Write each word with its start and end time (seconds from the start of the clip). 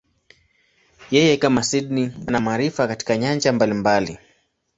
Yeye, 1.11 1.37
kama 1.37 1.63
Sydney, 1.63 2.11
ana 2.27 2.39
maarifa 2.39 2.87
katika 2.87 3.17
nyanja 3.17 3.53
mbalimbali. 3.53 4.17